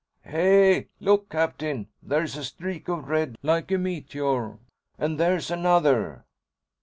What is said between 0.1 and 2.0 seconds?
"Hey, look, Captain!